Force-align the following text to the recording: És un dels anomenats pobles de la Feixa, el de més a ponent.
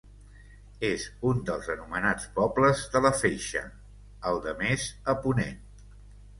És 0.87 1.03
un 1.31 1.43
dels 1.49 1.69
anomenats 1.73 2.25
pobles 2.39 2.83
de 2.95 3.03
la 3.09 3.13
Feixa, 3.21 3.63
el 4.33 4.43
de 4.49 4.59
més 4.65 4.91
a 5.15 5.19
ponent. 5.29 5.65